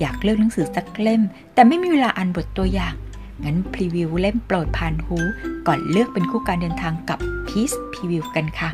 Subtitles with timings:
[0.00, 1.22] อยากเลือกหนังสือสักเล่ม
[1.54, 2.94] แต่ไม่มีเวลาอ่านบทตัวอย่าง
[3.44, 5.18] งั้นพรีวิวเล่มโปรดผ่านหู
[5.66, 8.70] ก่อนเลือกเป็นคู่การเดินทางกับ Peace Preview กันค่ะ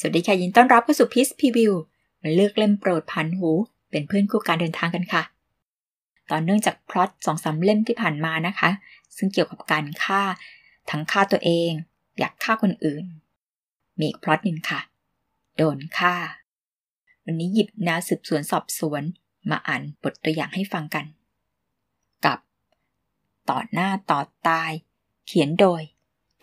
[0.00, 1.72] สวัสดีค่ะยินต้อนรับเข้าสู่ Peace Preview
[2.22, 3.50] มาเลือกเล่มโปรดผ่านหู
[3.90, 5.22] เป็นเพื่อนคู่การเดินทางกันค่ะ
[6.30, 8.70] ต่อเนื่องจากพล็อตสองสาเล่มที่ผ่านมานะคะ
[9.16, 10.22] ซึ่งเกี่ยวกับการฆ่า
[10.90, 11.70] ทั้งฆ่าตัวเอง
[12.18, 13.06] อยากฆ่าคนอื่น
[13.98, 14.80] มีอีกพล็อตหนึ่งค่ะ
[15.56, 16.16] โดนฆ่า
[17.24, 19.02] วันนี้หยิบแนวสืบสวนสอบสวน
[19.50, 21.06] มาอ่านบทตัวอย่างให้ฟังกัน
[22.24, 22.38] กับ
[23.50, 24.72] ต่อหน้าต่อตาย
[25.26, 25.82] เขียนโดย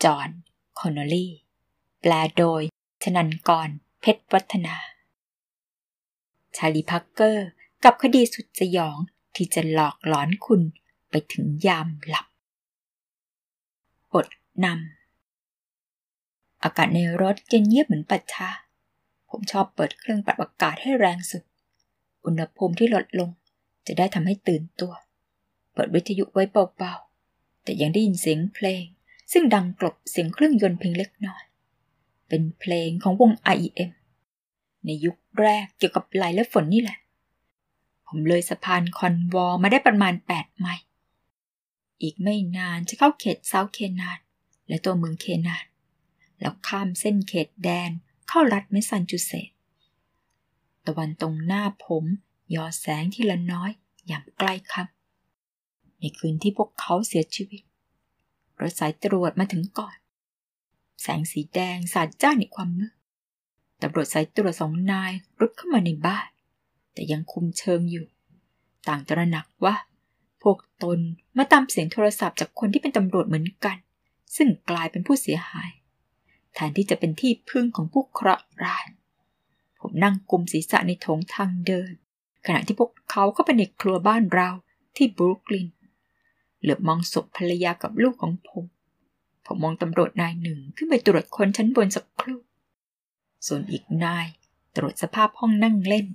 [0.04, 0.28] จอห์น
[0.80, 1.32] คอนนอลลี่
[2.00, 2.62] แปลโดย
[3.02, 3.68] ชณัณกร
[4.00, 4.76] เพ็ชรวัฒนา
[6.56, 7.48] ชาร์ลีพาร์เกอร์
[7.84, 8.98] กับคดีสุดสยอง
[9.34, 10.62] ที่จะหลอกหลอนคุณ
[11.10, 12.26] ไปถึงยามหลับ
[14.12, 14.26] บท
[14.64, 14.95] นำ
[16.66, 18.48] อากาศในรถเย็นเยียบเหมือนปัจชา
[19.30, 21.42] ผมชอบเปิดเครื่องปรับอากาศให้แรงสุด
[22.24, 23.30] อุณหภูมิที่ลดลง
[23.86, 24.92] จะได้ทำให้ตื่นตัว
[25.72, 26.44] เปิดวิทยุไว้
[26.78, 28.84] เบาๆ แต่ยังได้ยินเสียงเพลง
[29.32, 31.44] ซึ่งดังกลบเสียงเครื่องยนต์เพียงเล็กน้อย
[32.28, 33.90] เป็นเพลงของวง IEM
[34.84, 36.98] ในยุคแรกเกี่ยวกับลายและฝนนี่แหละ
[38.06, 40.84] ผมเลยสะพานคอนวอมาได้ประมาณ 8 ไมล์
[42.02, 44.18] อีกไม่นานจะเข้าเขตเซาเคนาน
[44.68, 45.64] และตัวเมืองเคนาน
[46.40, 47.90] แล้วข้ามเส้นเขตแดน
[48.28, 49.48] เข้ารัฐเมสันจูเซต
[50.86, 52.04] ตะวันตรงหน้าผม
[52.54, 53.70] ยอแสงที่ละน้อย
[54.06, 57.62] อย่างใกล้ค่ำในคืนที่พวกเขาเสียชีวิต
[58.60, 59.96] รถสายตรวจมาถึงก่อน
[61.02, 62.94] แสงสีแดงสาดจ้าในความมืด
[63.82, 66.28] ตำรวจสายตรวจสองนายรุดเข้ามาในบ้าน
[66.92, 68.06] แต่ยังคุมเชิงอยู่
[68.88, 69.76] ต่างตระหนักว่า
[70.42, 70.98] พวกตน
[71.36, 73.76] มาตามเสียงโทรศัพท์จากคนที่เป็นตำรวจเหมือนกัน
[74.36, 75.70] ซึ่งกลายเป็นผู้เสียหาย
[76.56, 78.84] แทนที่จะเป็นที่พึ่งของผู้เคราะห์ร้าย
[79.80, 81.92] ผมนั่งกุมศีรษะในโถงทางเดิน
[82.46, 84.48] ขณะที่พวกเขาเข้าไปในครัวบ้านเรา
[84.96, 85.68] ที่บรุกลิน
[86.60, 88.64] เหลือบมองศพภรรยากับลูกของผม
[89.46, 92.40] ผมมองตำรวจนายหนึ่งขึ้นไปตรวจคนชั้นบนสักครู่
[93.46, 94.26] ส่วนอีกนาย
[94.76, 96.06] ตรวจสภาพห้องนั่งเล่น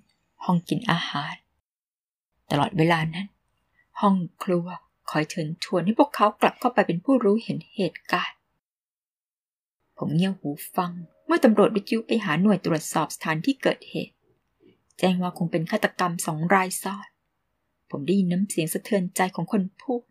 [0.44, 1.36] ห้องกินอาหาร
[2.52, 3.28] ตลอดเวลานั้น
[4.02, 4.68] ห้องครัว
[5.10, 8.41] คอยเชิญชวนให้พวกเขากลับเข้าไปเป็นผู้รู้เห็นเหตุการณ์
[10.04, 10.92] ผมเงี่ยวหูฟัง
[11.26, 14.16] เมื่อตำรวจวิทยุไปหาหน่วยตรวจสอบสถานที่เกิดเหตุ
[15.00, 17.08] แจ้งว่าคงเป็นฆาตกรรมสองรายซ้อน
[17.92, 20.02] ผมได้ยินน้ำเสียงสะเทือนใจของคนพูด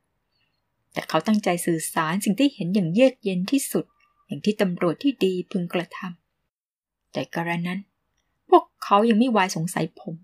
[0.93, 3.84] แต่เขาตั้งใจสื่อสารสิ่งที่เห็นอย่างเยือกเย็นที่สุด
[4.27, 7.81] อย่างที่ตำรวจที่ดีพึงกระทำแต่กรณนั้น
[8.50, 10.15] พวกเขายังไม่วายสงสัยผม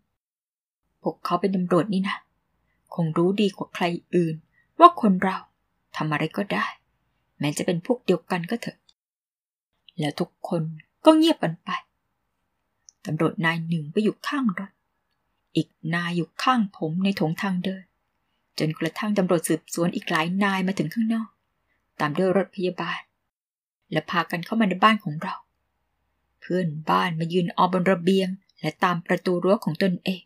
[1.03, 2.17] พวกเขาเป็นตำรวจนี่นะ
[2.95, 3.85] คงรู้ดีกว่าใคร
[4.15, 4.37] อื่น
[4.81, 5.37] ว่าคนเรา
[5.97, 6.67] ทำอะไรก็ได้
[7.41, 8.79] แม้จะเป็นพวกเดียวกันก็เถอะ
[10.01, 10.63] แล้วทุกคน
[11.05, 11.71] ก็เงียบกันไป
[13.07, 14.73] ตำรวจนายหนึ่งไปอยู่ข้างรถ
[15.57, 17.85] อีกนายอยู่ข้างผมในถงทางเดิน
[18.59, 21.29] จนกระทั่งตำรวจสืบสวนอีกหลายนายมาถึงข้างนอก
[22.01, 23.01] ตามด้วยรถพยาบาล
[23.93, 25.35] และพากันเข้ามาในบ้านของเรา
[26.41, 28.29] เพื่อนบ้านมายืนออบนระเบียง
[28.61, 30.23] และตามประตูรั้วของตนเอง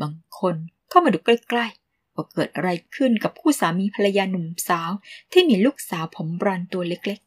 [0.00, 0.56] บางคน
[0.88, 4.90] เข้ามาดูใกล้ๆว่าเกิดอะไรขึ้นกับคู่สามีภรรยาหนุ่มสาว
[5.32, 7.25] ที่มีลูกสาวผมบรอนตัวเล็กๆ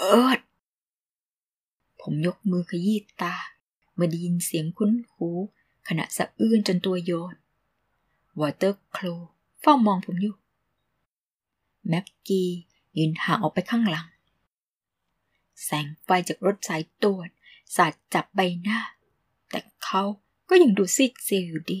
[0.00, 0.38] เปิด
[2.00, 3.34] ผมยกมือขยี้ตา
[3.94, 5.28] เมื่อได้ยินเสียงคุ้นหู
[5.88, 7.34] ขณะสะอื้นจนตัวโยน
[8.40, 9.06] วอเตอร์โคล
[9.60, 10.36] เฝ้ามองผมอยู่
[11.88, 12.48] แม็กกี้
[12.98, 14.08] ยืนห่างออกไปข้างหลัง
[15.64, 17.28] แสงไฟจากรถสายตรวจ
[17.76, 18.80] สาดจับใบหน้า
[19.50, 20.02] แต่เขา
[20.48, 21.80] ก็ยังดูซีดเซียวอยู่ดี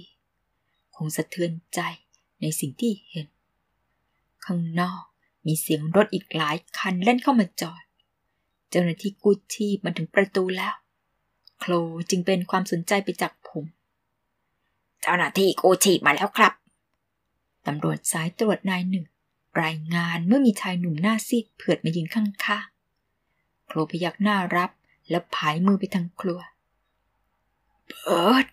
[0.96, 1.80] คงสะเทือนใจ
[2.40, 3.28] ในสิ่งที่เห็น
[4.44, 5.02] ข้างนอก
[5.46, 7.82] มีเสียงรถอีกหลายคันเล่นเข้ามาจอด
[8.70, 10.74] เจ้าหน้าที่กู้ชีพมาถึงประตูแล้ว
[11.58, 11.72] โคล
[12.10, 13.64] จึงเป็นความสนใจไปจากผม
[15.02, 16.52] เจ้าหน้าที่กู้ชีพมาแล้วครับ
[17.66, 19.06] ตำรวจสายตรวจนายหนึ่ง
[19.62, 22.28] รายงานเมื่อมีชายหนุ่มหน้าซีดเผือดมายืนข้าง
[23.66, 24.70] โคลพยักหน้ารับ
[25.10, 26.40] แล้วผายมือไปทางครัว
[28.02, 28.46] เปิด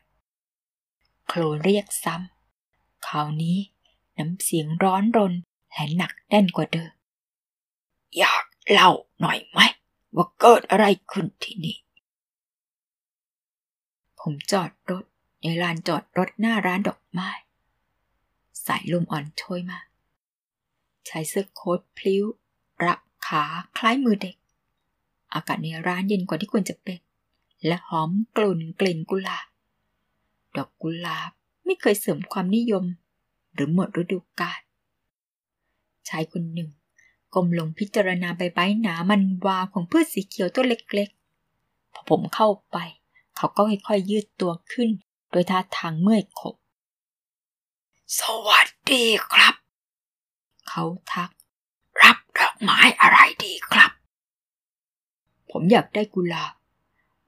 [1.27, 3.57] โคลเรียกซ้ำคราวนี้
[4.17, 5.33] น้ำเสียงร้อนรน
[5.73, 6.91] และหนักแน่นกว่าเดิม
[8.17, 8.91] อยากเล่า
[9.21, 9.59] หน่อยไหม
[10.15, 11.77] ว่าเกิดอะไรขึ้นที่นี่
[14.19, 15.05] ผมจอดรถ
[15.41, 17.29] ในลานจอดรถหน้าร้านดอกไม้
[18.65, 19.79] สายลมอ่อนโชยมา
[21.07, 22.23] ชายเสื้อโค้ทพลิ้ว
[22.83, 22.95] ระ
[23.27, 23.43] ขา
[23.77, 24.35] คล้ายมือเด็ก
[25.33, 26.99] อากาศในร้านเย็นกว่าที่ควรจะเป็น
[27.65, 29.47] และหอมกลุ่นกลิ่นกุหลาบ
[30.57, 31.31] ดอกกุหลาบ
[31.65, 32.85] ไม่เคยเสริมความนิยม
[33.53, 34.61] หรือหมดฤดูกาล
[36.09, 36.69] ชายคนหนึ่ง
[37.35, 42.77] ก้มลงพิจารณาใบไม้หนามันวาวของพืชสีเขียวตัวเล็กๆ พอผมเข้าไป
[43.37, 44.89] เขาก็ค่อยๆยืดตัวขึ้น
[45.31, 46.55] โดยท่าทางเมื่อยขบ
[48.19, 49.55] สวัสดีครับ
[50.69, 50.83] เขา
[51.13, 51.29] ทัก
[52.01, 53.91] รับดอกไม้อะไรดีครับ
[55.51, 56.53] ผมอยากได้กุหลาบ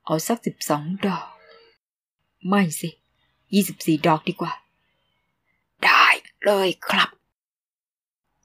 [0.05, 1.27] เอาสักสิบสองดอก
[2.47, 2.89] ไม่สิ
[3.53, 4.53] ยี่สิบสี่ดอกดีกว่า
[5.83, 6.05] ได้
[6.45, 7.09] เลยครับ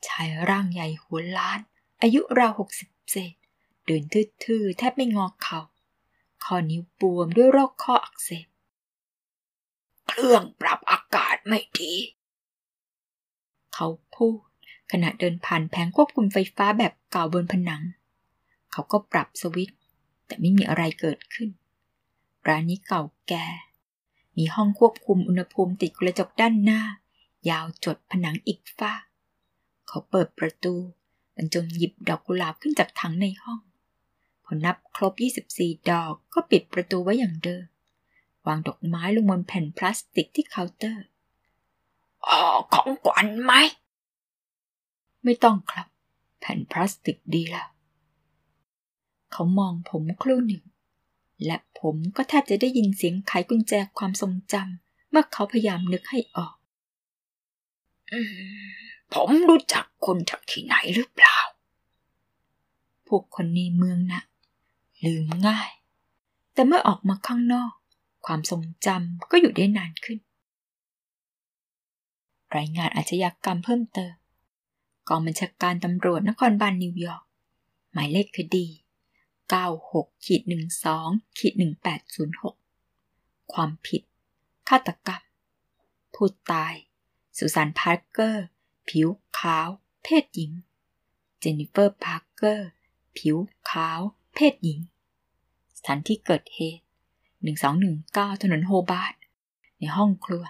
[0.08, 1.60] ชายร่างใหญ่หัวล้าน
[2.02, 3.34] อายุราวหกสิบเศษ
[3.87, 4.02] เดิน
[4.44, 5.60] ทื่อๆ แทบไม่งอเขา่า
[6.44, 8.46] ข้อนิ้วบวมด้วยโรคข้ออักเสบ
[10.08, 11.94] เครื่องปรับอากาศไม่ดี
[13.75, 14.40] เขาพูด
[14.93, 17.82] ขณะเดินผ่านแผงควบคุมไฟฟ้าแบบเก่าบนผนัง
[18.72, 19.78] เขาก็ปรับสวิตช์
[20.26, 21.50] แต่ไม่มีอะไรเกิดขึ้น
[22.48, 23.46] ร้านนี้เก่าแก่
[24.37, 26.82] มีห้องควบคุมอุณหภูมิติดกระจกด้านหน้า
[27.50, 28.93] ยาวจดผนังอีกฝ้า
[29.88, 30.75] เขาเปิดประตู
[31.37, 33.61] บรรจงหยิบดอกกุหลาบขึ้นจากถังในห้อง
[34.44, 35.12] พอนับครบ
[35.56, 37.64] 24 ดอกก็ปิดประตูไว้อย่างเดิม
[38.46, 41.06] วางดอกไม้ลงบนแผ่นพลาสติกที่เคาน์เตอร์
[42.26, 42.40] อ๋อ
[42.75, 43.52] ของขวัญไหม
[45.25, 45.87] ไม่ต้องครับ
[46.40, 47.69] แผ่นพลาสติกดีแล้ว
[49.32, 50.64] เขามองผมครู่หนึ่ง
[51.46, 56.55] และผมก็แทบจะได้ยินเสียงไขกุญแจความทรงจำเมื่อเขาพยายามนึกให้ออก
[58.12, 61.38] อืม ผมรู้จักคุณจากที่ไหนหรือเปล่า
[63.06, 64.23] พวกคนในเมืองนะ่ะ
[65.05, 65.70] ลืมง่าย
[66.53, 67.73] แต่เมื่อออกมาข้างนอก
[68.26, 70.19] ความทรงจำก็อยู่ได้นานขึ้น
[72.56, 74.14] รายงานอาชญากรรมเพิ่มเติม
[75.09, 77.25] กองบัญชาการตำรวจนครบาลนิวยอร์ก
[77.93, 78.67] หมายเลขคดี
[79.47, 80.43] 96ขีด
[80.91, 81.55] 12ขีด
[82.32, 84.03] 1806 ความผิด
[84.69, 85.23] ฆาตกรรม
[86.15, 86.75] ผู้ตาย
[87.38, 88.47] ซูซานพาร์เกอร์
[88.93, 89.09] ผิว
[89.41, 89.69] ขาว
[90.05, 90.53] เพศหญิง
[91.39, 92.69] เจนนิเฟอร์พาร์เกอร์
[93.19, 93.37] ผิว
[93.71, 94.00] ขาว
[94.35, 94.81] เพศหญิง
[95.79, 96.85] สถานที่เกิดเหตุ
[97.61, 99.15] 1219 ถนนโฮบาร์ด
[99.79, 100.44] ในห้องครัว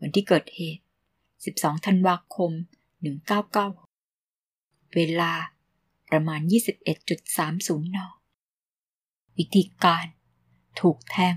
[0.00, 0.82] วันที่เกิดเหตุ
[1.32, 2.50] 12 ธันวาคม
[3.72, 5.32] 1996 เวลา
[6.10, 6.40] ประมาณ
[6.98, 7.98] 21.30 น
[9.36, 10.06] วิธีการ
[10.80, 11.34] ถูกแทง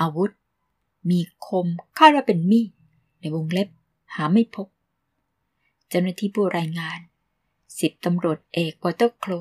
[0.00, 0.30] อาวุธ
[1.10, 1.66] มีคม
[1.98, 2.70] คาดว่าเป็นมีด
[3.20, 3.68] ในวงเล็บ
[4.14, 4.66] หาไม่พบ
[5.94, 6.98] จ้าหน้าที่ผู้รายงาน
[7.80, 9.32] สิบตำรวจเอกวอเตอร์โคล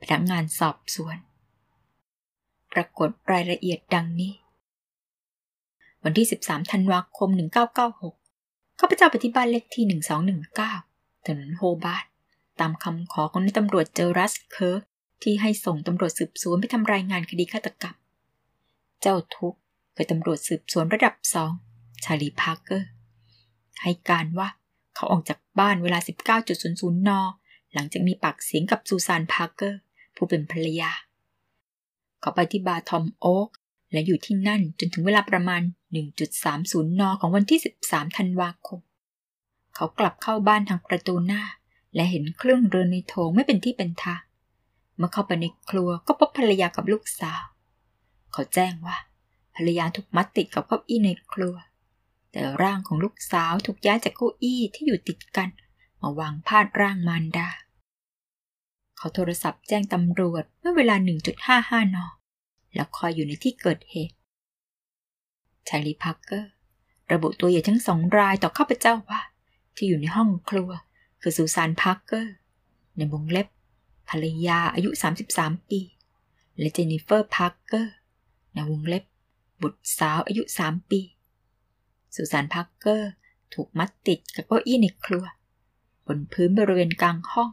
[0.00, 1.16] พนักงานสอบสวน
[2.72, 4.32] ปรากฏรายละเอียดดังนี้
[6.04, 7.28] วันที่ 13 ธันวาคม
[8.04, 9.84] 1996 ข้าพเจ้าไปที่บ้านเลขที่
[10.56, 12.04] 1219 ถนนโฮบาร์ด
[12.60, 14.82] ตามคำขอของนายตำรวจเจอรัสเคิร์ก
[15.22, 17.96] ที่ให้ส่งตำรวจสืบสวนไปทำรายงานคดีฆาตกรรม
[19.00, 19.54] เจ้าทุก
[19.96, 21.52] คือตำรวจสืบสวนระดับสอง
[22.04, 22.88] ชาร์ลีพาร์เกอร์
[23.82, 24.48] ให้การว่า
[24.98, 25.98] เขาออกจากบ้านเวลา
[26.40, 27.10] 19.00 น
[27.74, 29.80] หลังจากมีปากเสียงกับซูซานพาร์เกอร์
[30.16, 30.90] ผู้เป็นภรรยา
[32.20, 33.48] เขาไปที่บาร์ทอมโอ๊ก
[33.92, 35.62] และอยู่ที่นั่นจนถึงเวลาประมาณ
[36.28, 38.80] 1.30 น ของวันที่ 13 ธันวาคม
[39.74, 41.42] เขากลับเข้าบ้านทางประตูหน้า
[41.94, 44.22] และเห็นเครื่องเรือนในโถงไม่เป็นที่เป็นทาง
[44.96, 47.42] เมื่อเข้าไปในครัวก็พบภรรยากับลูกสาว
[48.32, 48.96] เขาแจ้งว่า
[49.56, 51.54] ภรรยาถูกมัดติดกับเก้าอี้ในครัว
[52.38, 55.48] แต่ร่างของลูกสาวถูกย้ายจากเก้าอี้ที่อยู่ติดกัน
[56.02, 57.48] มาวางพาดร่างมารดา
[58.96, 60.96] เขาโทรศัพท์แจ้งตำรวจเมื่อเวลา
[61.44, 61.98] 1.55 น
[62.74, 64.16] แล้วคอยอยู่ในที่เกิดเหตุ
[65.68, 66.52] ชาร์ลีพาร์เกอร์
[67.12, 69.20] ระบุตัวเหยื่อทั้งสองรายต่อข้าพเจ้าว่า
[69.76, 70.70] ที่อยู่ในห้องครัว
[71.22, 72.34] คือซูซานพาร์เกอร์
[72.96, 73.48] ในวงเล็บ
[74.08, 74.90] ภรรยาอายุ
[75.30, 75.80] 33 ปี
[76.58, 77.94] และเจนนิเฟอร์พาร์เกอร์
[78.54, 79.04] ในวงเล็บ
[79.62, 81.02] บุตรสาวอายุ 3 ปี
[82.14, 83.10] ซูซานพาร์เกอร์
[83.54, 85.24] ถูกมัดติดกับเก้าอี้ในครัว
[86.06, 87.50] บนพื้นบริเวณกลางห้อง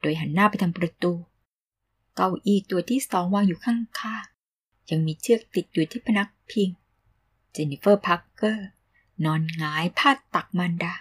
[0.00, 1.12] โดยหันหน้าไปทางประตู
[2.16, 6.70] เก้าอี้ตัวที่สองวางอยู่ข้างๆยังมีเชือกติดอยู่ที่พนักพิง
[7.52, 8.66] เจนนิเฟอร์พาร์เกอร์
[9.24, 10.94] นอนหงายพาดตักมารดา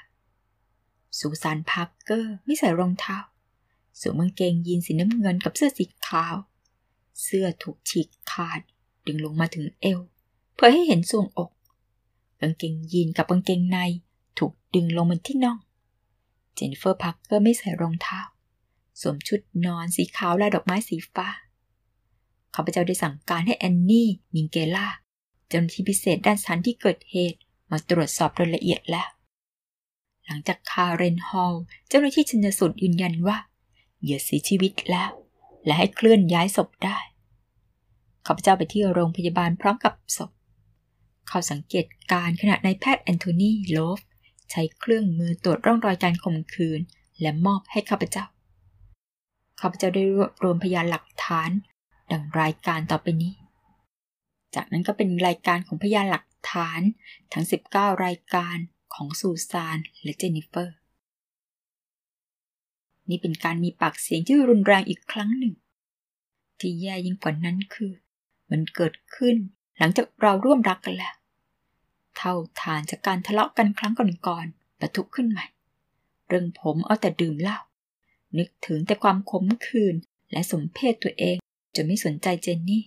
[1.19, 3.17] ซูซานพาร์เกอร์ไม่ใส่รองเท้า
[3.99, 6.35] สวมกางเกงยีนสีน้ำเงินกับเสื้อสีขาว
[7.21, 8.61] เสื้อถูกฉีกขาด
[9.05, 9.99] ดึงลงมาถึงเอว
[10.53, 11.49] เพื่อให้เห็นทรวงอก
[12.45, 13.77] กางเกงยีนกับกางเกงใน
[14.37, 15.57] ถูกดึงลงมาที่น่อง
[16.53, 18.19] เจนนิเฟอร์พาร์เกอร์ไม่ใส่รองเท้า
[19.01, 21.27] สวมชุดนอนสีขาวลายดอกไม้สีฟ้า
[22.55, 24.87] ข้าพเจ้าได้สั่งการให้แอนนี่มิงเกล่า
[25.47, 27.39] เจ้าหน้าที่พิเศษด้านสถานที่เกิดเหตุ
[27.71, 29.07] มาตรวจสอบโดยละเอียดแล้ว
[30.25, 31.53] หลังจากคาเรนฮอล
[31.87, 33.37] เจ้าหน้าที่ชันสูตรยืนยันว่า
[34.01, 35.09] เหยื่อเสียชีวิตแล้ว
[35.65, 36.97] และให้เคลื่อนย้ายศพได้
[38.25, 40.31] ข้าพเจ้าไปที่โรงพยาบาลพร้อมกับศพ
[41.27, 44.00] เขาสังเกตการขณะนายแพทย์แอนโทนีโลฟ
[44.51, 46.79] ใช้เครื่องมือตรวจร่องรอยการข่มขืน
[47.22, 48.25] และมอบให้ข้าพเจ้า
[49.60, 51.50] ข้าพเจ้าได้รวบรวมพยานหลักฐาน
[52.12, 53.34] ดังรายการต่อไปนี้
[54.55, 56.82] จากนั้นก็เป็นรายการของพยานหลักฐาน
[57.34, 58.58] ทั้ง 19 รายการ
[58.94, 60.77] ของซูซานและเจนนิเฟอร์
[63.10, 65.53] นี่เป็นการมีปากเสียงที่รุนแรงอีกครั้งหนึ่ง
[66.60, 67.94] ที่แย่ยิ่งกว่านั้นคือ
[68.51, 69.36] มันเกิดขึ้น
[69.77, 71.15] หลังจากเราร่วมรักกันแล้ว
[72.17, 73.94] เท่าฐานจากการทะเลาะกันครั้ง
[74.27, 75.46] ก่อนๆประทุขึ้นใหม่
[76.27, 77.58] เรื่องผมเอาแต่ดื่มเหล้า
[78.38, 79.96] นึกถึงแต่ความขมขื่น
[80.32, 81.38] และสมเพศตัวเอง
[81.75, 82.84] จนไม่สนใจเจนนี่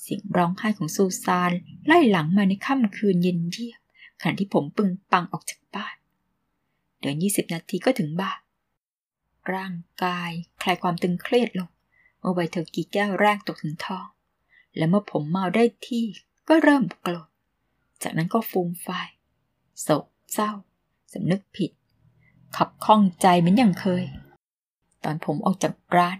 [0.00, 1.52] เสียงร้องไห้ของซูซาน
[1.86, 3.80] ไล่หลังมาในค่ำคืนเย็นเยียบ
[4.20, 5.96] ขณะที่ผมปึงปังออกจากบ้าน
[7.00, 8.38] เดินยี่สิบนาทีก็ถึงบ้าน
[9.54, 10.30] ร่างกาย
[10.62, 11.70] คลายความตึงเครียดลง
[12.20, 14.06] เมื่อใบเธอกี่แก้วแรกตกถึงท้อง
[14.76, 16.06] และเมื่อผมเมาได้ที่
[16.48, 17.28] ก็เริ่มโกรธ
[18.02, 18.88] จากนั้นก็ฟูมไฟ
[19.82, 20.50] โศกเศร้า
[21.12, 21.70] สำนึกผิด
[22.56, 24.04] คับข้องใจเหมือนอย่างเคย
[25.04, 26.16] ตอนผมออกจากร้าน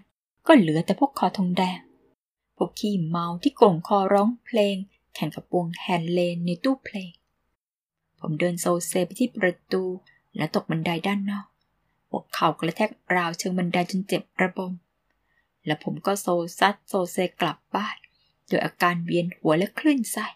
[0.47, 1.79] ก็เหลือแต่พวกคอทองแดง
[2.57, 4.75] พวกขี้เมาที่โก่งคอร้องเพลง
[5.15, 7.11] แข่งกับวงแวนเฮเลนในตู้เพลง
[8.19, 9.83] ผมเดินโซเซไปที่ประตู
[10.37, 11.47] และตกบันไดด้านนอก
[12.09, 14.73] หัวเข่ากระแทกราวเชิงบันไดจนเจ็บระบม
[15.65, 16.27] และผมก็โซ
[16.59, 17.97] ซัดโซเซกลับบ้าน
[18.47, 20.27] โดยอาการเวียนหัวและคลื่นไส้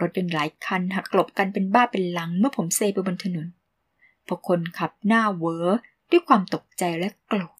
[0.00, 3.48] รถยนต์หลายคันหักหลบกันเป็นบ้าเป็นหลังเมื่อผมเซไปบนถนน
[4.26, 5.66] พวกคนขับหน้าเวอ
[6.10, 7.58] ด้วยความตกใจและโกรธ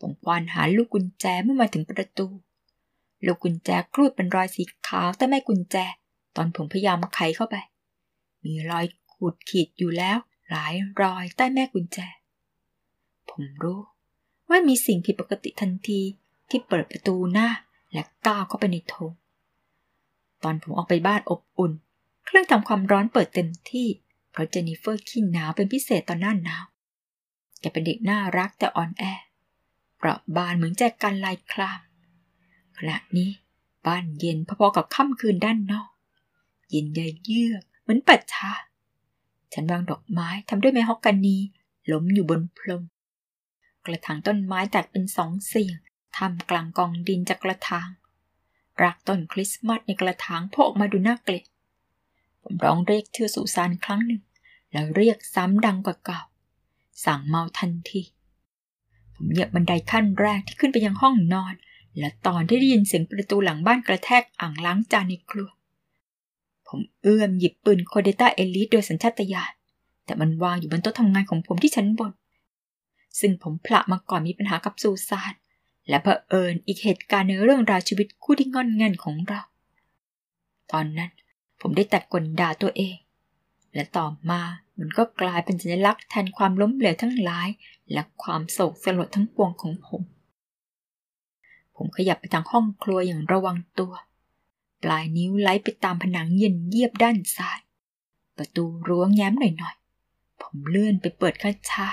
[0.00, 2.26] ผมควานหาลูกกุญแจเมื่อมาถึงประตู
[3.26, 5.76] ลูกกุญแจครูดเป็นรอยสีขาวแต่ไม่กุญแจ
[6.36, 7.56] ตอนผมพยายามไขเข้าไป
[8.44, 10.18] มีรอยขูดขีดอยู่แล้ว
[10.50, 11.98] หลายรอยใต้แม่กุญแจ
[13.30, 13.80] ผมรู้
[14.48, 16.00] ว่ามีสิ่งผิดปกติทันที
[16.48, 17.48] ที่เปิดประตูหน้า
[17.92, 19.12] และก้าวเข้าไปในโถง
[20.42, 21.72] ตอนผมออกไปบ้านอบอุ่น
[22.24, 23.88] เครื่องทำความร้อนเปิดเต็มที่
[24.30, 26.64] เพราะเจนนิเฟอร์ขี้หนาวเป็นพิเศษตอนหน้าหนาว
[27.60, 29.04] แกเป็นเด็กน่ารักแต่อ่อนแอ
[29.96, 31.80] เปราะบานเหมือนแจกันลายคลาม
[32.76, 33.30] ขณะนี้
[33.86, 35.90] บ้านเย็นพอๆกับค่ำคืนด้านนอก
[36.70, 38.52] เย็นใยเยือกเหมือนปัดชา
[39.52, 41.36] ฉันวางดอกไม้ทำด้วยไม้ฮอกกานี
[41.92, 42.82] ล้มอยู่บนพรม
[43.84, 45.78] กระถางต้นไม้แตกเป็นสองเสียง
[46.16, 47.88] ทำกลางกองดินจากกระถาง
[48.82, 51.44] รากต้นคริสต์มาสในกระถางโผล่ออกมาดูน่าเกลียด
[52.42, 54.22] ผมร้องเรียกชื่อสุสานครั้งหนึ่ง
[54.72, 56.20] แล้วเรียกซ้ำดังกว่าเก่า
[57.04, 58.02] สั่งเมาทันที
[59.14, 61.54] ผมเหยียบบันไดขั้นแรกที่ขึ้นไปยังห้องนอน
[61.98, 65.50] และตอนที่ได้ยินเสียงประตูหลังบ้านกระแทกอ่างล้างจานในครัว
[66.68, 69.52] ผมเอื้อมหยิบปืนโคเดต้าเอลิสโดยสัญชาตญาณ
[70.04, 72.12] แต่มันวางอยู่บนโต๊ะทำงานของผมที่ชั้นบน
[73.20, 75.32] ซึ่งผมพละมาก่อนมีปัญหากับซูซาน
[75.88, 79.40] และเผอิญอีกเหตุการณ์ในเรื่องราวชีวิตคู่ที่งอนเงันของเรา
[80.72, 81.10] ตอนนั้น
[81.60, 82.96] ผมได้แต่กลด่าตัวเอง
[83.74, 84.42] และต่อมา
[84.78, 87.48] มันก็กลายเป็นสัญลักษณ์แทนความล้มเหลวทั้งหลาย
[87.92, 90.02] และความโศกสลดทั้งปวงของผม
[91.76, 93.92] ผมขยับไปทางห้องครัวอย่างระวังตัว
[94.82, 97.58] ปลายนิ้วไล่ไปตามผนังเย็นเยียบด้านซ้าย
[98.36, 101.88] ประตูรั้วแง้มหน่อยๆ ผมเลื่อนไปเปิดข้าช้า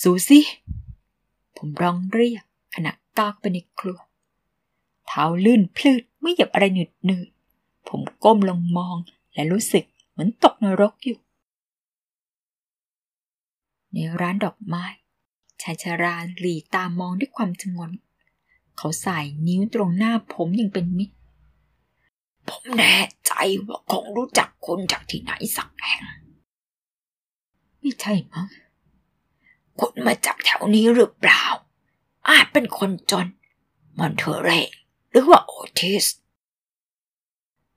[0.00, 0.44] สูซี่
[1.56, 2.44] ผมร้องเรียก
[2.74, 4.00] ขณะก้าวไปในครัว
[5.06, 7.28] เท้าลื่นพลืดไม่หยับอะไรหนืดหนืด
[7.88, 8.96] ผมก้มลงมอง
[9.34, 11.18] และรู้สึกเหมือนตกนรกอยู่
[13.92, 14.84] ในร้านดอกไม้
[15.62, 17.90] ชายชาราหลีตามองด้วยความจงน
[18.76, 21.16] เขาใสายนิ้วตรงหน้าผมยังเป็นมิตร
[22.48, 22.96] ผมแน่
[23.26, 23.32] ใจ
[23.66, 26.02] ว่าคงรู้จักคนจากที่ไหนสักแห่ง
[27.80, 28.46] ไม่ใช่มั้ง
[29.80, 31.42] คุณมาจากแถวนี้หรือเปล่า
[32.28, 33.26] อาจเป็นคนจน
[33.98, 34.50] มอนเทเร
[35.10, 36.06] หรือว่าโอทิส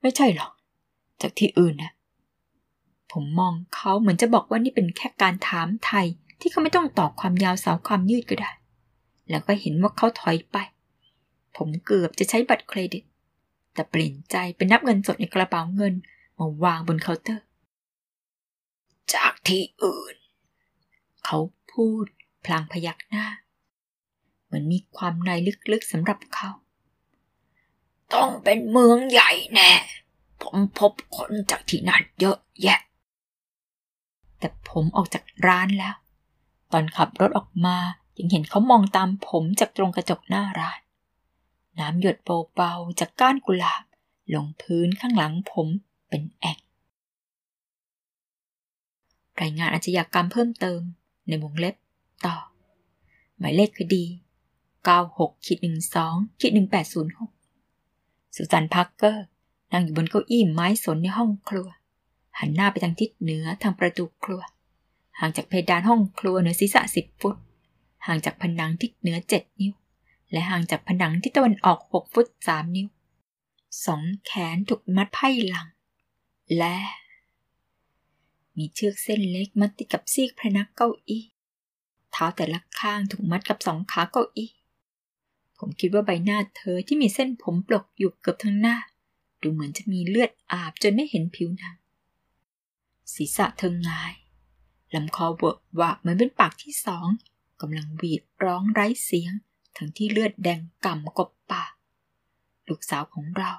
[0.00, 0.52] ไม่ใช่หรอก
[1.20, 1.92] จากที่อื่นนะ
[3.12, 6.06] ผมมองเขาเหมือนจะบอกว่านี่เป็นแค่การถามไทย
[6.40, 8.52] ที่เขาไม่ต้องตอบความยาวสาวความยืดก็ได้
[9.30, 10.56] แล้วก็เห็นว่าเขาถอยไป
[11.56, 13.04] ผมเกือบจะใช้บัตรเครดิต
[13.74, 15.94] แต่เปลี่ยนใจเป็นนับเงินสดในกระเป๋าเงิน
[16.38, 17.44] มาวางบนเคาน์เตอร์
[19.14, 20.16] จากที่อื่น
[21.24, 21.38] เขา
[21.72, 22.06] พูด
[22.44, 23.26] พลางพยักหน้า
[24.44, 25.30] เหมือนมีความใน
[25.72, 26.50] ลึกๆสำหรับเขา
[28.14, 29.72] ต้องเป็นเมืองใหญ่แน่
[30.42, 32.80] ผมพบคนจากที่นั่นเยอะแยะ
[34.38, 35.96] แต่ผมออกจากร้านแล้ว
[36.72, 37.76] ตอนขับรถออกมา
[38.18, 40.80] ยังเห็นเขามองตามผมจากตรงกระจกหน้าร้าน
[41.78, 42.16] น้ำหยด
[42.54, 43.84] เบาๆจากก้านกุหลาบ
[44.34, 45.68] ลงพื้นข้างหลังผม
[46.08, 46.58] เป็นแอ่ง
[49.40, 50.80] รายงานอาชญากรรมเพิ่มเติม
[51.30, 51.74] ในวงเล็บ
[52.26, 52.36] ต่อ
[53.38, 54.04] หมายเลขคดี
[54.74, 55.58] 96ขีด
[55.98, 56.52] 12ขีด
[57.44, 59.26] 1806 สุสันพักเกอร์
[59.72, 61.68] นั่งอยู่บนเก้าอี้ไม้สนในห้องครัว
[62.38, 64.40] หันหน้าไปทางทิศเหนือทางประตูครัว
[65.18, 67.36] ห่างจากเพดานห้องครัวเหนือศีรษะสิบฟุต
[68.06, 69.72] ห่างจากผนังที่เหนือเจ็ดนิ้ว
[70.32, 72.88] และห่างจากผนังที่ตะวันออกหกฟุตสามนิ้ว
[73.86, 75.68] สองแขนถูกมัดไพ่หลัง
[76.58, 76.76] และ
[78.56, 81.24] มีเชือกเส้นเล็กมัดติดกับซีกพนักเก้าอี้
[82.12, 84.50] เท้าแต่ละข้างถูกมัดกับสองขาเก้าอี้
[85.58, 88.76] ผมคิดว่าใบหน้าเธอที่มีเส้นผมปลกอยู่เกือบทั้งหน้า
[89.42, 91.76] ดูเหมือนจะมีเลือดอาบจนไม่เห็นผิวหนัง
[93.14, 94.12] ศีรษะเธองาย
[94.94, 97.06] ลำคอเวอะวะเหมือนเป็นปากที่สอง
[97.60, 99.32] กำลังหวีดร้องไร้เสียง
[99.76, 101.72] ทั้งที่เลือดแดงก่ำกบปาก
[102.68, 103.52] ลูกสาวของเรา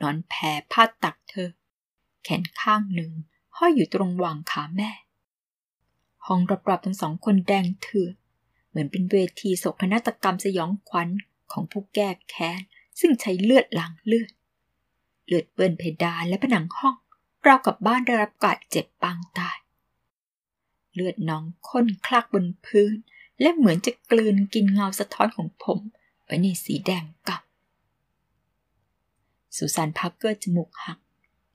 [0.00, 1.50] นอนแผ่ผ้าตักเธอ
[2.24, 3.12] แขนข้างหนึ่ง
[3.58, 4.90] ห้อยอยู่ตรงหว่างขาแม่
[6.26, 8.08] ห้องรอบๆทั้งสองคนแดงเถื่อ
[8.68, 11.08] เหมือนเป็นเวทีโศกนาฏกรรมสยองขวัญ
[11.52, 12.60] ของผู้แก้แค้น
[13.00, 14.30] ซึ่งใช้เลือดล้างเลือด
[15.26, 16.96] เลือดเปื้อนเพดานและผนังห้อง
[17.46, 19.58] ราวกับบ้านได้รับกาดเจ็บปางตาย
[20.94, 22.94] เลือดน้องข้นคลักบนพื้น
[23.40, 25.78] และเหมือนจะกลืนกินเงาสะท้อนของผม
[26.24, 27.40] ไว้ในสีแดงกับ
[29.56, 30.98] สุสานพักเกอร์จมูกหัก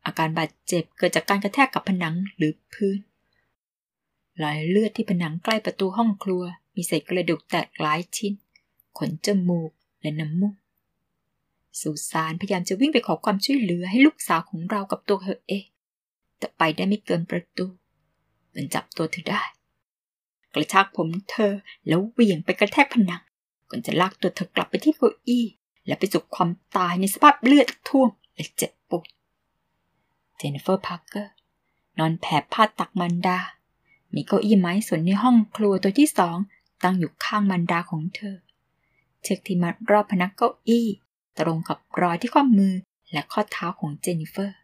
[0.05, 2.99] อาการบาดเจ็บเกิดจากการกระแทกกับผนังหรือพื้น
[4.43, 6.43] รอยเลือดที่ผนังใกล้ประตูห้องครัว
[6.75, 8.33] มีเศษกระดูกแตกหลายชิ้น
[8.97, 10.55] ขนจมูกและน้ำมูก
[11.81, 15.65] สุสานพยายามจะวิ่งไปขอความช่วยเหลือให้ลูกสาวของเรากับตัวเธอเอง
[16.37, 17.65] แต่ไปได้ไม่เกินประตู
[18.53, 19.41] มันจับตัวเธอได้
[20.53, 21.53] กระชากผมเธอ
[21.87, 23.21] แล้วเหวี่ยงไปกระแทกผนัง
[23.69, 25.45] ก่อนจะลากตัวเธอกลับไปที่เก้าอี้
[25.85, 28.71] และไปสู่ความตายในสภาพเลือดท่วมและเจ็บ
[30.37, 31.31] เจนนิเฟอร์พาร์เกอร์
[31.99, 33.39] นอนแผ่ผ้าตักมันดา
[34.13, 36.37] มีเก้าอี้ไม้สนในห้องครัวตัวที่สอง
[36.83, 38.35] ตั้งอยู่ข้างมันดาของเธอ
[39.21, 40.87] เชือกที่มัดรอบพนักเก้าอี้
[41.39, 42.73] ตรงกับรอยที่ข้อมือ
[43.11, 44.57] และข้อเท้าของเจนนิเฟอร์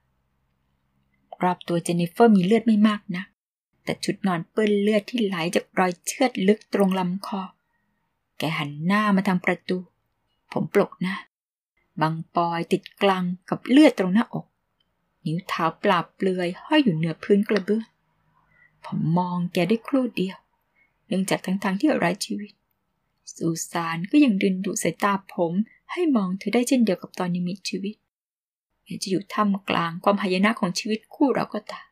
[1.44, 3.24] รอบตัวเจนนิเฟอร์มีเลือดไม่มากนะ
[3.84, 7.42] แต่ชุดนอนเปื้อนเลือดที่ไหลจากรอยเชือดลึกตรงลำคอ
[8.38, 9.78] แกหันหน้ามาทางประตู
[10.51, 11.16] ผมปลกน้า
[12.01, 14.46] บางปอยติดกลางกับเลือดตรงหน้าอก
[15.25, 17.86] นิ้วเท้าปราบเปลือยห้อยอยู่เหนือพื้นกระเบื้อง
[18.86, 20.38] ผมมองแกได้ครู่เดียว
[21.08, 22.51] เนื่องจากทั้งทางที่ไร้ชีวิต
[23.36, 25.53] สุสานก็ยังดึงดูดสายตาผม
[25.92, 27.96] ให้มองเธอได้เช่นเดียวกับตอนยังมีชีวิต
[28.84, 31.88] แม้จะอยู่ท่ามกลางความหายนะของชีวิตคู่เราก็ตาม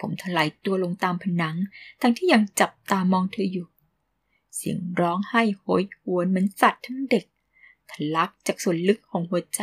[0.00, 1.56] ผมถลายตัวลงตามผนัง
[2.00, 3.66] ทั้งที่ยังจับตามองเธออยู่
[4.56, 7.24] เสียงร้องไห้โหยหวนเหมือนสัตว์ทั้งเด็ก
[7.90, 9.60] ทะลักจากส่วนลึกของหัวใจ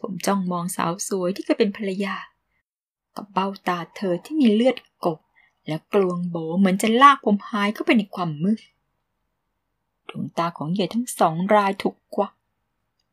[0.00, 2.16] ผมจ้องมองสาวสวยที่เคยเป็นภรรยา
[3.16, 5.18] กับเบ้าตาเธอที่มีเลือดกบ
[5.66, 8.60] และกลวงโบเหมือนจะลากผมหายเข้าไปในความมืด
[10.08, 12.32] ดวงตาของเหยื่อทั้งสองรายถูกควัก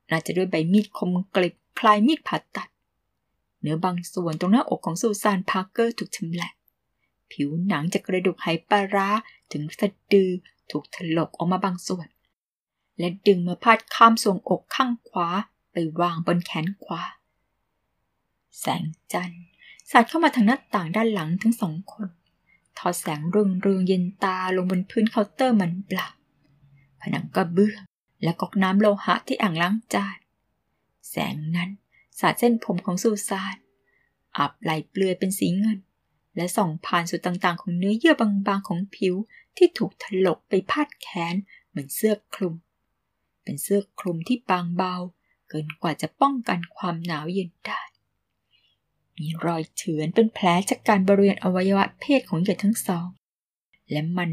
[0.09, 2.69] น่าจะด้วยใบมีดคมกริบคล้ายมีดผ่าตัด
[3.61, 6.51] เนื้อบางส่วนตรงหน้าอกของซูซานพาร์เกอร์ถูกชำแหละ
[7.31, 9.09] ผิวหนังจากกระดูกไหปลาร้า
[9.51, 10.29] ถึงสะดือ
[10.71, 12.07] ถูกถลกออกมาบางส่วน
[12.99, 15.27] และดึงมาพาดข้ามทรวงอกข้างขวา
[15.75, 17.03] ไปวางบนแขนขวา
[18.59, 18.83] แสง
[19.13, 19.45] จันทร์
[19.91, 22.07] สาดเข้ามาทางหน้าต่างด้านหลังทั้งสองคน
[22.77, 26.07] ทอดแสงเรืองเรืองเย็นตาลงบนพื้นเคาน์เตอร์มันเปล่า
[27.01, 27.81] ผนังกระเบื้อง
[28.23, 30.17] และก๊อกน้ำโลหะที่อ่างล้างจาน
[31.09, 31.69] แสงนั้น
[32.19, 33.55] สาดเส้นผมของซูซาน
[34.37, 35.79] อับไหลเปลือยเป็นสีเงิน
[36.35, 39.15] และส่องผ่านส่วนต่างๆ ของเนื้อเยื่อบางๆของผิว
[39.57, 41.35] ที่ถูกถลกไปพาดแขน
[41.69, 42.55] เหมือนเสื้อคลุม
[43.43, 44.95] เป็นเสื้อคลุมที่บางเบา
[45.55, 47.81] กินกว่าจะป้องกันความหนาวเย็นได้
[49.17, 53.07] มีรอยเฉือนเป็นแผลจากการบริเวณอวัยวะเพศของเหยื่อทั้งสอง
[53.91, 54.29] และมัน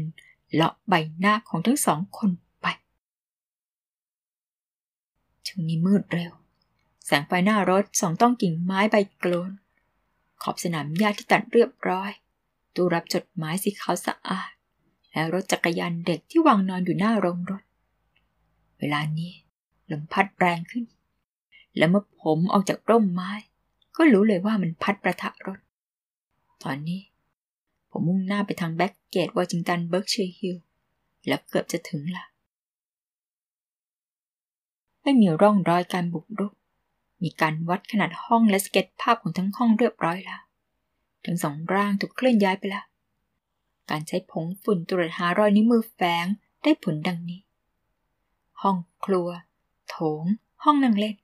[0.53, 2.31] เลาะใบหน้าของทั้งสองคน
[2.61, 2.65] ไป
[5.47, 6.33] ช่วงนี้มืดเร็ว
[7.05, 9.51] แสงไฟหน้ารถส่องต้องกิ่งไม้ใบโกร๋น
[10.41, 12.11] ขอบสนามหญ้าที่ตัดเรียบร้อย
[12.75, 14.51] ตู้รับจดหมายสีขาวสะอาด
[15.11, 17.63] และรถจักรยานเด็กที่วางนอนอยู่หน้าโรงรถ
[18.79, 19.31] เวลานี้
[19.91, 20.85] ลมพัดแรงขึ้น
[21.77, 23.31] และเมื่อผมออกจากร่มไม้
[23.95, 25.59] ก็รู้เลยว่ามันพัดปะทะรถ
[26.63, 27.01] ตอนนี้
[27.89, 30.65] ผมมุ่งหน้าไปทางแบ็กเกตวอชิงตันเบิร์กเชียร์ฮิลล์
[31.27, 32.25] แล้วเกือบจะถึงละ
[35.01, 36.53] ไม่มีร่องรอยการบุกรุก
[37.23, 40.41] มีการวัดขนาดห้องและสเก็ตช์ภาพของทั้งห้องเรียบร้อยแล้ว
[41.25, 42.85] ทั้งสองร่างถูกเคลื่อนย้ายไปแล้ว
[43.89, 46.25] การใช้ผงฝุ่นตรวจหารอยนิ้วมือแฝง
[46.63, 47.41] ได้ผลดังนี้
[48.61, 49.29] ห้องครัว
[49.89, 50.23] โถง
[50.63, 51.15] ห้องนั่งเล่น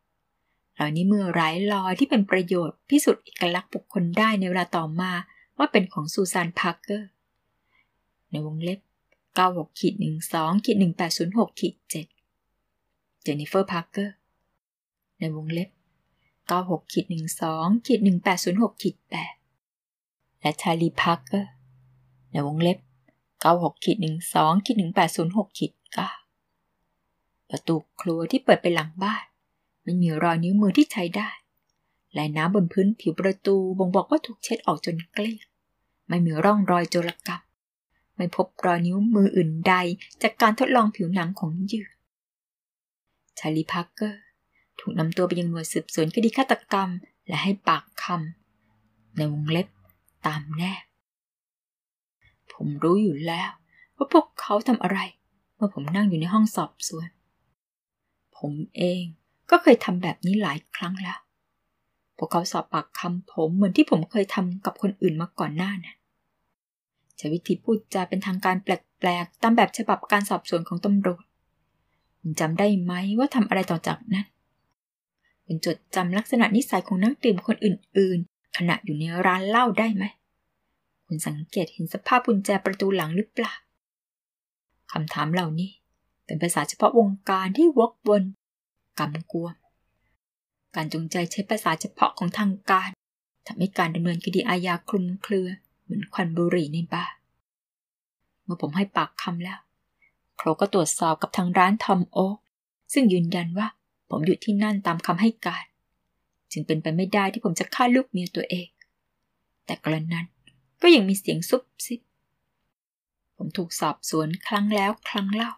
[0.80, 5.12] รอยนิ้วมือหลายรอยที่เป็นประโยชน์พิสูจน์เอกลักษณ์บุคคลได้ในเวลาต่อมา
[5.58, 7.10] ว่าเป็นของซูซานพาร์เกอร์
[8.32, 8.80] ในวงเล็บ
[9.30, 9.94] 96ขีด
[10.30, 10.78] 12ขีด
[11.20, 11.92] 1806ขีด7
[13.22, 14.16] เจนนิเฟอร์พาร์เกอร์
[15.20, 15.70] ในวงเล็บ
[16.32, 17.06] 96ขีด
[17.46, 18.00] 12ขีด
[18.42, 18.96] 1806ขีด
[19.70, 21.52] 8และชาร์ลีพาร์เกอร์
[22.32, 22.80] ในวงเล็บ
[23.30, 23.98] 96ขีด
[24.32, 24.78] 12ขีด
[25.18, 25.74] 1806ขีด
[26.58, 29.24] 9ประตูครัวที่เปิดไปหลังบ้าน
[29.84, 31.30] ไม่มีรอยนิ้วมือที่ใช้ได้
[32.18, 35.48] ลายน้ำบนพื้นผิวประตูบ่งบอกว่าถูกเช็ดออกจนเกลี้ยง
[36.08, 37.42] ไม่มีร่องรอยโจรกรรม
[38.16, 39.74] ไม่พบรอยนิ้วมืออื่นใด
[40.22, 41.90] จากการทดลองผิวหนังของเหยื่อ
[43.40, 44.24] ชาลีพาร์เกอร์
[44.80, 46.90] ถูกนำตัวไปยังหน่วยสืบสวนคดีฆาตกรรม
[47.28, 49.68] และให้ปากคำในวงเล็บ
[50.26, 50.74] ตามแน่
[52.54, 53.50] ผมรู้อยู่แล้ว
[53.96, 55.00] ว่าพวกเขาทำอะไร
[55.56, 57.10] เมื่อผมนั่งอยู่ในห้องสอบสวน
[58.38, 59.04] ผมเอง
[59.52, 61.20] ก็เคยทำแบบนี้หลายครั้งแล้ว
[62.18, 65.98] พวกเขาสอบปากคำผมเหมือนที่ผมเคยทำกับคนอื่นมาก่อนหน้านะั้น
[67.18, 71.24] ใช้วิธีพูดจาเป็นทางการแปลกๆ ตามแบบฉบับการสอบสวนของตำรวจ
[72.22, 74.28] คุณจำได้ไหมว่าทำอะไรต่อจากนั้น
[75.46, 80.04] คุณจดจำลักษณะนิสัยของนักดื่มคนอื่น ๆ ขณะอยู่ในร้านเหล้าได้ไหม
[81.06, 83.54] คุณสังเกตเห็นสภาพกุญแจประตูหลังหรือเปล่า
[84.92, 85.72] คำถามเหล่านี้
[86.26, 88.24] เป็นภาษาเฉพาะวงการที่วกวน
[89.00, 89.56] กำกวม
[90.76, 92.90] การจงใจใช้ภาษาเฉพาะของทางการ
[93.48, 95.48] ทำให้การดำเนินคดีอาญาคลุมเครือ
[95.84, 97.16] เหมือนควันบุหรี่ในบาร์
[98.44, 99.60] เมื่อผมให้ปากคำแล้ว
[100.40, 102.38] เขาก็ตรวจสอบกับทางร้านทอมโอ๊ก
[102.94, 103.68] ซึ่งยืนยันว่า
[104.10, 105.66] ผมอยู่ที่นั่นตามคำให้การ
[106.52, 108.68] จึงเป็นไปไม่ได้ที่ผมจะฆ่าลูกเมียตัวเอง
[109.66, 110.28] แต่กระนั้น
[110.82, 112.02] ก็ยังมีเสียงซุบซิบ
[113.38, 115.52] ผมถูกสอบสวนครั้งแล้วครั้งเล่า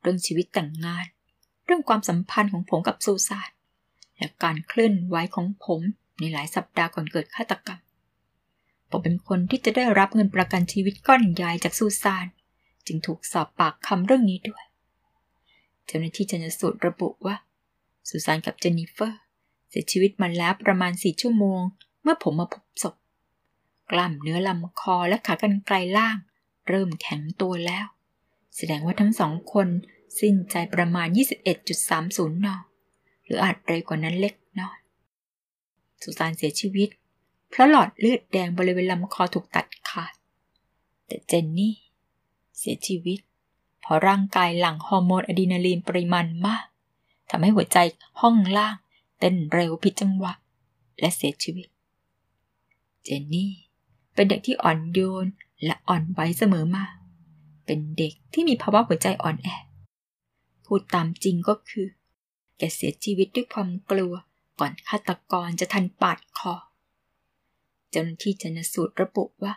[0.00, 1.06] เรื่องชีวิตแต่งงาน
[1.66, 3.50] เรื่องความสัมพันธ์ของผมกับซูซาน
[4.18, 5.80] และการเคลื่อนไหวของผม
[6.18, 7.80] ในหลายสัปดาห์ก่อนเกิดฆาตกรรม
[8.90, 12.26] ผมเป็นคนที่จะได้รับเงินประกันชีวิตก้อนใหญ่จากซูซาน
[12.86, 14.64] จึงถูกสอบปากคำเรื่องนี้ด้วย
[15.86, 17.36] เจ้าหน้าที่ชันสูตรระบุว่า
[18.08, 19.20] สุสานกับเจนนิเฟอร์
[19.68, 21.60] เสียชีวิตมาแล้วประมาณสี่ชั่วโมง
[22.02, 22.94] เมื่อผมมาพบศพ
[23.90, 26.16] กล้ามเนื้อลำคอและขากรรไกรล่าง
[26.68, 27.86] เริ่มแข็งตัวแล้ว
[28.56, 29.68] แสดงว่าทั้งสองคน
[30.20, 31.08] สิ้นใจประมาณ
[31.74, 32.48] 21.30 น
[33.24, 34.78] หรืออาจเร็วกว่านั้นเล็กน้อย
[36.02, 36.88] สุสานเสียชีวิต
[37.50, 40.12] เพราะหลอดเลือดแดงบริเวณลำคอถูกตัดขาด
[41.06, 41.74] แต่เจนนี่
[42.58, 43.18] เสียชีวิต
[43.80, 46.64] เพราะร่างกายหลั่งฮอร์โมนอะดรีนาลีนปริมาณมาก
[47.30, 47.78] ทำให้หัวใจ
[48.20, 48.76] ห้องล่าง
[49.18, 50.32] เต้นเร็วผิดจังหวะ
[51.00, 51.66] และเสียชีวิต
[53.04, 53.52] เจนนี่
[54.14, 55.26] เป็นเด็กที่อ่อนโยน
[55.64, 56.84] และอ่อนไหวเสมอมา
[57.66, 59.48] เป็นเด็กที่มีภาวะหัวใจอ่อนแอ
[60.66, 61.86] พูดตามจริงก็คือ
[62.58, 64.14] แกเสียชีวิตด้วยความกลัว
[64.60, 66.54] ก่อนฆาตกรจะทันปาดคอ
[67.90, 69.52] เจ้าหน้าที่ชนสูตรระบุว่า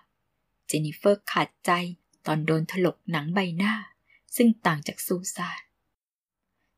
[0.67, 1.72] เจนิเฟอร์ขาดใจ
[2.26, 3.74] ตอนโดนถลกหนังใบหน้า
[4.36, 5.60] ซึ่งต่างจากซูซาน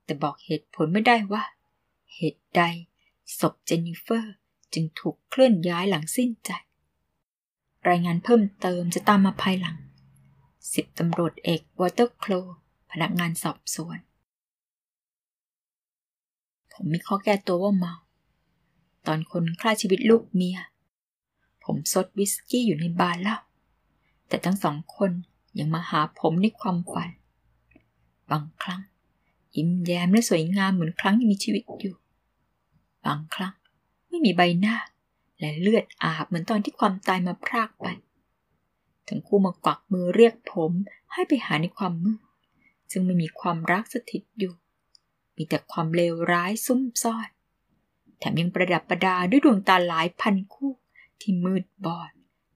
[0.06, 1.44] แต่บอกเหตุผลไม่ได้ว่า
[2.16, 2.62] เหตุใด
[3.40, 4.36] ศพเจนิเฟอร์
[4.74, 6.52] จึงถูกเคลื่อนย้ายหลังสิ้นใจ
[7.90, 9.78] รายงานเพิ่มเติมจะตามมาภายหลัง
[10.74, 12.32] สิบตำรวจเอกวอเตอร์โคล
[12.92, 14.00] พนักงานสอบสวน
[16.84, 17.94] ผมมีข้อแก้ตัวว่าเมา
[19.08, 20.58] ตอนคนฆ่าชีวิตลูกเมีย
[21.64, 23.40] ผมซดวิสกี้อยู่ในบาร์แล้ว
[24.28, 25.12] แต่ทั้งสองคน
[25.60, 27.10] ยังมาหาผมในความฝัน
[28.32, 28.82] บางครั้ง
[29.56, 31.96] ยิ้มแย้มและสวยงามเหมือนครั้งมีชีวิตอยู่
[33.06, 33.54] บางครั้ง
[34.08, 34.76] ไม่มีใบหน้า
[35.40, 37.88] และเลือดอาบเหมือนตอนที่ความตายมาพรากไป
[39.08, 40.72] ทั้งคู่มากวักมือเรียกผม
[41.14, 42.22] ให้ไปหาในความมืด
[42.92, 44.54] ซึ่งไม่มีความรักสถิตอยู่
[45.44, 47.30] มีแต่ความเลวร้ายซุ่มซ่อน
[48.20, 50.72] แถมยังประดับประดาด้วยดวงตาหลายพันคู่
[51.22, 52.12] ที่มืดบอด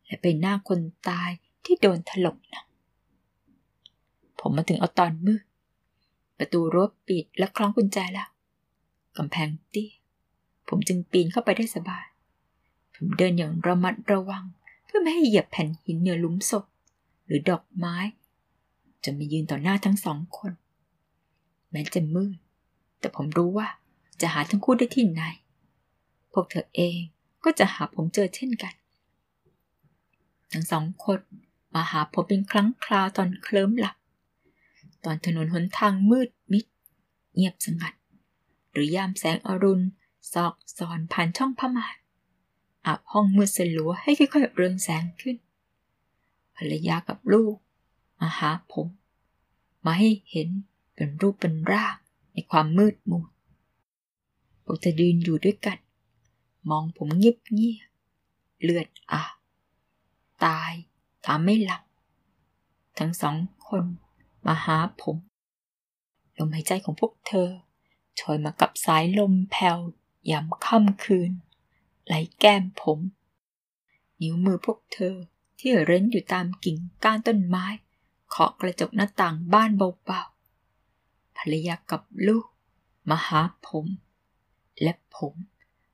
[0.06, 1.30] และเป็นหน้าคนตาย
[1.65, 2.65] ที่โดนถลกหนัก
[4.39, 5.43] ผมมาถึงเอาตอนมืด
[6.38, 8.30] ประตูรั้วปิดและคล้องกุญแจแล้ว
[9.17, 9.91] กำแพงเตี้ย
[10.67, 12.06] ผมจึงปีนเข้าไปได้สบาย
[12.95, 14.43] ผมเดินอย่างระมัดระวัง
[14.86, 16.65] เพื่อไม่ให้เหยียบแผ่นหินเหนือลุมศพ
[17.26, 17.98] หรือดอกไม้
[19.04, 20.52] จะมายืนต่อหน้าทั้งสองคน
[21.71, 22.38] แม้จะมืด
[22.99, 23.67] แต่ผมรู้ว่า
[24.21, 25.21] จะหาทั้งคู่ได้ที่ไหน
[26.34, 26.99] พวกเธอเอง
[27.43, 28.73] ก็จะหาผมเจอเช่นกัน
[30.51, 31.19] ทั้งสองคน
[31.73, 33.95] มาหาผมเป็นครั้งคราวตอนเคลิ้มหลับ
[35.05, 36.65] ตอนถนนหนทางมืดมิด
[37.34, 37.93] เงียบสงัด
[38.71, 39.86] หรือยามแสงอรุณ
[40.34, 41.95] ซอกซอนผ่านช่องผ้าม่าน
[42.86, 45.38] อาบห้องมืดสลัวให้ค่อยๆเรืองแสงขึ้น
[46.55, 47.55] ภรรยากับลูก
[48.19, 48.88] มาหาผม
[49.86, 50.49] มาให้เห็น
[50.95, 51.95] เป็นรูปเป็นร่าง
[52.36, 53.26] ในความมืดมัว
[54.63, 55.78] พวกเธอยืนอยู่ด้วยกัน
[56.69, 57.89] มองผมเงียบเงียบ
[58.62, 59.36] เลือดอาบ
[60.45, 60.74] ตาย
[61.26, 61.84] ถามไม่หลับ
[63.00, 63.84] ทั้งสองคน
[64.45, 65.17] มาหาผม
[66.38, 67.50] ลมหายใจของพวกเธอ
[68.17, 69.80] โชยมากับสายลมแผ่ว
[70.32, 71.32] ยามค่ำคืน
[72.06, 73.00] ไหลแก้มผม
[74.21, 75.15] นิ้วมือพวกเธอ
[75.60, 77.65] ที่เร้นอยู่ตามกิ่งก้านต้นไม้
[78.30, 80.35] เคาะกระจกหน้าต่างบ้านเบาๆ
[81.45, 82.45] รรยากับลูก
[83.10, 83.86] มาหาผม
[84.81, 85.34] และผม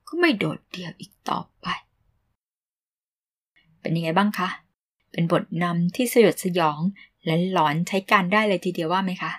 [0.07, 1.67] ก็ไม่โดดเดี่ยวอีกต่อไป
[3.81, 4.49] เป็นยังไงบ้างคะ
[5.11, 6.79] เป็นบทนำที่สยดสยอง
[7.25, 9.31] และหลอนใช้การได้เลยทีเดียวว่าไหมคะ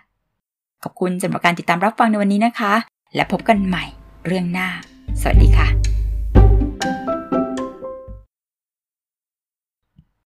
[0.82, 2.72] ขอบคุณสำหรับการติดตามรับฟังในวันนี้นะคะ
[3.14, 3.84] และพบกันใหม่
[4.26, 4.68] เรื่องหน้า
[5.20, 5.91] สวัสดีค่ะ